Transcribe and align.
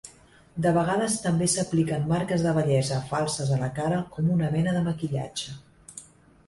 De 0.65 0.69
vegades 0.77 1.17
també 1.25 1.49
s'apliquen 1.55 2.07
marques 2.13 2.47
de 2.47 2.55
bellesa 2.57 2.99
falses 3.13 3.53
a 3.57 3.61
la 3.61 3.69
cara 3.79 4.01
com 4.17 4.35
una 4.39 4.53
mena 4.59 4.77
de 4.79 4.85
maquillatge. 4.89 5.57